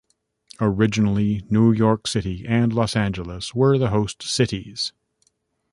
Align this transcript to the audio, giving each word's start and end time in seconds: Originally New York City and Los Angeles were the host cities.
Originally 0.59 1.43
New 1.51 1.71
York 1.71 2.07
City 2.07 2.43
and 2.47 2.73
Los 2.73 2.95
Angeles 2.95 3.53
were 3.53 3.77
the 3.77 3.91
host 3.91 4.23
cities. 4.23 4.93